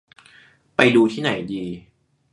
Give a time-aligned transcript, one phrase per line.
[0.75, 1.63] ไปดูที่ไหนดี